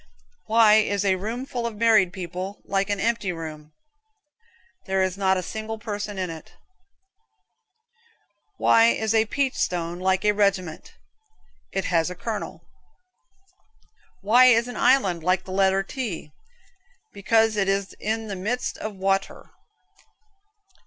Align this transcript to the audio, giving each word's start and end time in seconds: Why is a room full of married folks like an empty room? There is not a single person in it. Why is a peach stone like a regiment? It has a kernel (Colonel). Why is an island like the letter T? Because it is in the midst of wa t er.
Why 0.47 0.77
is 0.77 1.05
a 1.05 1.13
room 1.13 1.45
full 1.45 1.67
of 1.67 1.75
married 1.75 2.11
folks 2.33 2.59
like 2.65 2.89
an 2.89 2.99
empty 2.99 3.31
room? 3.31 3.71
There 4.87 5.03
is 5.03 5.15
not 5.15 5.37
a 5.37 5.43
single 5.43 5.77
person 5.77 6.17
in 6.17 6.31
it. 6.31 6.53
Why 8.57 8.85
is 8.87 9.13
a 9.13 9.27
peach 9.27 9.53
stone 9.53 9.99
like 9.99 10.25
a 10.25 10.31
regiment? 10.31 10.95
It 11.71 11.85
has 11.85 12.09
a 12.09 12.15
kernel 12.15 12.61
(Colonel). 12.61 12.67
Why 14.21 14.45
is 14.45 14.67
an 14.67 14.75
island 14.75 15.21
like 15.21 15.43
the 15.43 15.51
letter 15.51 15.83
T? 15.83 16.31
Because 17.13 17.55
it 17.55 17.69
is 17.69 17.93
in 17.99 18.25
the 18.25 18.35
midst 18.35 18.79
of 18.79 18.95
wa 18.95 19.19
t 19.19 19.27
er. 19.29 19.51